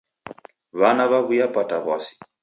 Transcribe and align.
W'ana 0.79 1.03
w'aw'iapata 1.11 1.75
w'asi. 1.85 2.13